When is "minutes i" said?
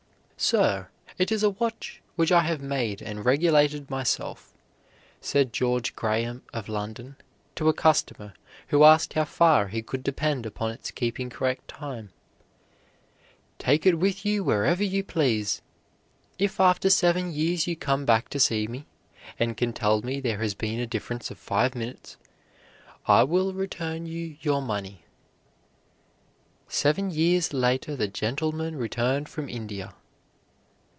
21.75-23.25